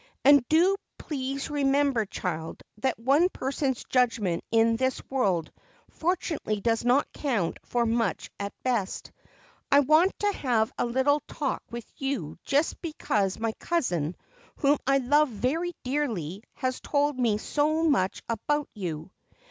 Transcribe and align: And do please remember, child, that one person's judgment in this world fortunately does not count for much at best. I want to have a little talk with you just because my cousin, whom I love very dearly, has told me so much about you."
And 0.25 0.43
do 0.49 0.77
please 0.97 1.51
remember, 1.51 2.07
child, 2.07 2.63
that 2.79 2.97
one 2.97 3.29
person's 3.29 3.83
judgment 3.83 4.43
in 4.49 4.75
this 4.77 4.99
world 5.11 5.51
fortunately 5.91 6.59
does 6.59 6.83
not 6.83 7.07
count 7.13 7.59
for 7.65 7.85
much 7.85 8.31
at 8.39 8.51
best. 8.63 9.11
I 9.71 9.81
want 9.81 10.17
to 10.21 10.33
have 10.37 10.71
a 10.79 10.87
little 10.87 11.19
talk 11.27 11.61
with 11.69 11.85
you 11.97 12.39
just 12.43 12.81
because 12.81 13.37
my 13.37 13.51
cousin, 13.59 14.15
whom 14.55 14.79
I 14.87 14.97
love 14.97 15.29
very 15.29 15.75
dearly, 15.83 16.41
has 16.53 16.81
told 16.81 17.19
me 17.19 17.37
so 17.37 17.83
much 17.83 18.23
about 18.27 18.69
you." 18.73 19.11